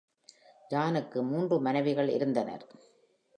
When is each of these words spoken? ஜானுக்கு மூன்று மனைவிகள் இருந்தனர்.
ஜானுக்கு 0.69 1.21
மூன்று 1.21 1.59
மனைவிகள் 1.59 2.09
இருந்தனர். 2.09 2.65